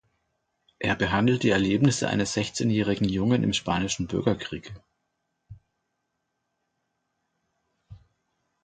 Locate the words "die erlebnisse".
1.43-2.07